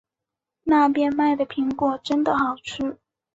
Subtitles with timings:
[0.63, 2.97] 那边卖的苹果真的好吃